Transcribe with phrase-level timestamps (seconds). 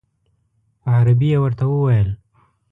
[0.81, 2.09] په عربي یې ورته وویل.